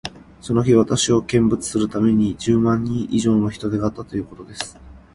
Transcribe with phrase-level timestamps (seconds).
[0.41, 4.75] その日、私を見物するために、十万人以上の人出があったということです。